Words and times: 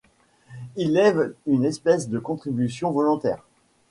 Il 0.77 0.93
lève 0.93 1.35
une 1.45 1.63
espèce 1.63 2.09
de 2.09 2.17
contribution 2.17 2.89
volontaire. 2.89 3.43